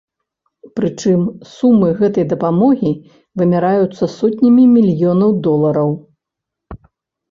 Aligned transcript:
Прычым, 0.79 1.21
сумы 1.55 1.89
гэтай 2.01 2.25
дапамогі 2.33 2.91
вымяраюцца 3.43 4.13
сотнямі 4.17 4.69
мільёнаў 4.77 5.41
долараў. 5.49 5.99